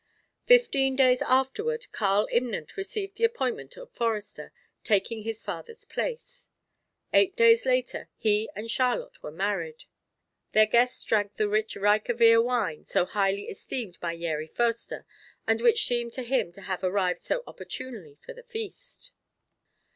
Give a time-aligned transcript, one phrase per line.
[0.47, 4.51] Fifteen days afterward, Karl Imnant received the appointment of forester,
[4.83, 6.47] taking his father's place.
[7.13, 9.83] Eight days later, he and Charlotte were married.
[10.53, 15.05] The guests drank the rich Rikevir wine, so highly esteemed by Yeri Foerster,
[15.45, 19.11] and which seemed to him to have arrived so opportunely for the feast.